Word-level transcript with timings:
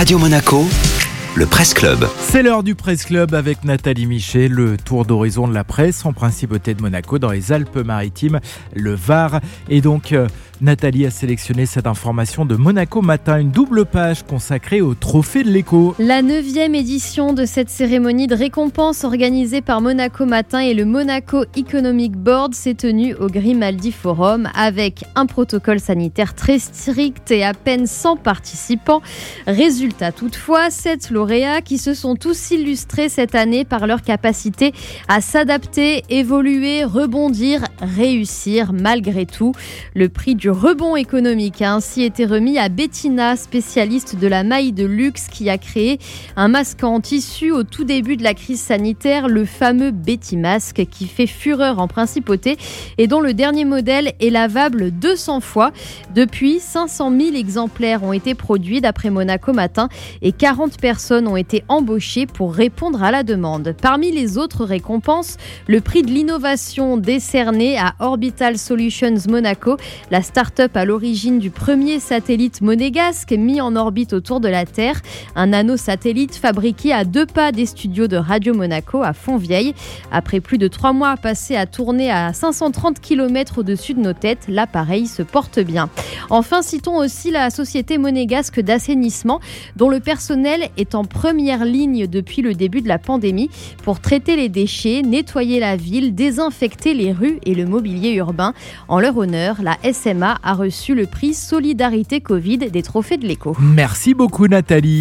Radio 0.00 0.18
Monaco, 0.18 0.64
le 1.34 1.44
Presse 1.44 1.74
Club. 1.74 2.08
C'est 2.20 2.42
l'heure 2.42 2.62
du 2.62 2.74
Presse 2.74 3.04
Club 3.04 3.34
avec 3.34 3.64
Nathalie 3.64 4.06
Michet, 4.06 4.48
le 4.48 4.78
tour 4.78 5.04
d'horizon 5.04 5.46
de 5.46 5.52
la 5.52 5.62
presse 5.62 6.06
en 6.06 6.14
principauté 6.14 6.72
de 6.72 6.80
Monaco 6.80 7.18
dans 7.18 7.30
les 7.30 7.52
Alpes-Maritimes, 7.52 8.40
le 8.74 8.94
Var. 8.94 9.40
Et 9.68 9.82
donc, 9.82 10.12
euh, 10.12 10.26
Nathalie 10.62 11.06
a 11.06 11.10
sélectionné 11.10 11.64
cette 11.64 11.86
information 11.86 12.44
de 12.44 12.54
Monaco 12.54 13.00
Matin, 13.00 13.40
une 13.40 13.50
double 13.50 13.86
page 13.86 14.24
consacrée 14.24 14.82
au 14.82 14.92
Trophée 14.92 15.42
de 15.42 15.48
l'écho. 15.48 15.94
La 15.98 16.20
neuvième 16.20 16.74
édition 16.74 17.32
de 17.32 17.46
cette 17.46 17.70
cérémonie 17.70 18.26
de 18.26 18.34
récompense 18.34 19.04
organisée 19.04 19.62
par 19.62 19.80
Monaco 19.80 20.26
Matin 20.26 20.58
et 20.58 20.74
le 20.74 20.84
Monaco 20.84 21.44
Economic 21.56 22.12
Board 22.12 22.54
s'est 22.54 22.74
tenue 22.74 23.14
au 23.14 23.28
Grimaldi 23.28 23.90
Forum 23.90 24.50
avec 24.54 25.04
un 25.14 25.24
protocole 25.24 25.80
sanitaire 25.80 26.34
très 26.34 26.58
strict 26.58 27.30
et 27.30 27.42
à 27.42 27.54
peine 27.54 27.86
100 27.86 28.16
participants. 28.16 29.00
Résultat 29.46 30.12
toutefois, 30.12 30.68
sept 30.68 31.10
lauréats 31.10 31.62
qui 31.62 31.78
se 31.78 31.94
sont 31.94 32.16
tous 32.16 32.50
illustrés 32.50 33.08
cette 33.08 33.34
année 33.34 33.64
par 33.64 33.86
leur 33.86 34.02
capacité 34.02 34.74
à 35.08 35.22
s'adapter, 35.22 36.02
évoluer, 36.10 36.84
rebondir, 36.84 37.62
réussir 37.80 38.74
malgré 38.74 39.24
tout. 39.24 39.52
Prix 40.10 40.36
rebond 40.50 40.96
économique 40.96 41.62
a 41.62 41.74
ainsi 41.74 42.02
été 42.02 42.24
remis 42.26 42.58
à 42.58 42.68
Bettina, 42.68 43.36
spécialiste 43.36 44.16
de 44.16 44.26
la 44.26 44.42
maille 44.42 44.72
de 44.72 44.84
luxe 44.84 45.28
qui 45.28 45.48
a 45.50 45.58
créé 45.58 45.98
un 46.36 46.48
masque 46.48 46.82
en 46.84 47.00
tissu 47.00 47.50
au 47.50 47.62
tout 47.62 47.84
début 47.84 48.16
de 48.16 48.22
la 48.22 48.34
crise 48.34 48.60
sanitaire, 48.60 49.28
le 49.28 49.44
fameux 49.44 49.90
Betty 49.90 50.36
Mask 50.36 50.86
qui 50.90 51.06
fait 51.06 51.26
fureur 51.26 51.78
en 51.78 51.88
principauté 51.88 52.56
et 52.98 53.06
dont 53.06 53.20
le 53.20 53.34
dernier 53.34 53.64
modèle 53.64 54.12
est 54.20 54.30
lavable 54.30 54.90
200 54.90 55.40
fois. 55.40 55.72
Depuis, 56.14 56.60
500 56.60 57.10
000 57.10 57.34
exemplaires 57.34 58.02
ont 58.02 58.12
été 58.12 58.34
produits 58.34 58.80
d'après 58.80 59.10
Monaco 59.10 59.52
Matin 59.52 59.88
et 60.22 60.32
40 60.32 60.80
personnes 60.80 61.28
ont 61.28 61.36
été 61.36 61.64
embauchées 61.68 62.26
pour 62.26 62.54
répondre 62.54 63.02
à 63.02 63.10
la 63.10 63.22
demande. 63.22 63.74
Parmi 63.80 64.10
les 64.10 64.38
autres 64.38 64.64
récompenses, 64.64 65.36
le 65.66 65.80
prix 65.80 66.02
de 66.02 66.10
l'innovation 66.10 66.96
décerné 66.96 67.78
à 67.78 67.94
Orbital 67.98 68.58
Solutions 68.58 69.16
Monaco, 69.28 69.76
la 70.10 70.22
start-up 70.40 70.74
à 70.74 70.86
l'origine 70.86 71.38
du 71.38 71.50
premier 71.50 72.00
satellite 72.00 72.62
monégasque 72.62 73.32
mis 73.32 73.60
en 73.60 73.76
orbite 73.76 74.14
autour 74.14 74.40
de 74.40 74.48
la 74.48 74.64
Terre, 74.64 75.02
un 75.36 75.48
nano-satellite 75.48 76.34
fabriqué 76.34 76.94
à 76.94 77.04
deux 77.04 77.26
pas 77.26 77.52
des 77.52 77.66
studios 77.66 78.06
de 78.06 78.16
Radio 78.16 78.54
Monaco 78.54 79.02
à 79.02 79.12
Fontvieille. 79.12 79.74
Après 80.10 80.40
plus 80.40 80.56
de 80.56 80.66
trois 80.66 80.94
mois 80.94 81.18
passés 81.18 81.56
à 81.56 81.66
tourner 81.66 82.10
à 82.10 82.32
530 82.32 83.00
km 83.00 83.58
au-dessus 83.58 83.92
de 83.92 84.00
nos 84.00 84.14
têtes, 84.14 84.46
l'appareil 84.48 85.06
se 85.08 85.22
porte 85.22 85.60
bien. 85.60 85.90
Enfin, 86.30 86.62
citons 86.62 86.96
aussi 86.96 87.30
la 87.30 87.50
société 87.50 87.98
monégasque 87.98 88.60
d'assainissement, 88.60 89.40
dont 89.76 89.90
le 89.90 90.00
personnel 90.00 90.70
est 90.78 90.94
en 90.94 91.04
première 91.04 91.66
ligne 91.66 92.06
depuis 92.06 92.40
le 92.40 92.54
début 92.54 92.80
de 92.80 92.88
la 92.88 92.98
pandémie 92.98 93.50
pour 93.82 94.00
traiter 94.00 94.36
les 94.36 94.48
déchets, 94.48 95.02
nettoyer 95.02 95.60
la 95.60 95.76
ville, 95.76 96.14
désinfecter 96.14 96.94
les 96.94 97.12
rues 97.12 97.40
et 97.44 97.54
le 97.54 97.66
mobilier 97.66 98.12
urbain. 98.12 98.54
En 98.88 99.00
leur 99.00 99.18
honneur, 99.18 99.56
la 99.62 99.76
A 100.22 100.54
reçu 100.54 100.94
le 100.94 101.06
prix 101.06 101.34
Solidarité 101.34 102.20
Covid 102.20 102.58
des 102.58 102.82
Trophées 102.82 103.16
de 103.16 103.26
l'écho. 103.26 103.56
Merci 103.60 104.14
beaucoup 104.14 104.46
Nathalie. 104.46 104.98